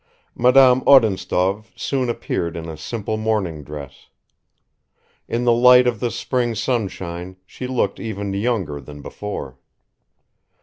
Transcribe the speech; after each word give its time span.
Madame 0.33 0.81
Odintsov 0.87 1.71
soon 1.75 2.09
appeared 2.09 2.57
in 2.57 2.67
a 2.67 2.75
simple 2.75 3.17
morning 3.17 3.63
dress. 3.63 4.07
In 5.27 5.43
the 5.43 5.51
light 5.53 5.85
of 5.85 5.99
the 5.99 6.09
spring 6.09 6.55
sunshine 6.55 7.37
she 7.45 7.67
looked 7.67 7.99
even 7.99 8.33
younger 8.33 8.81
than 8.81 9.03
before. 9.03 9.59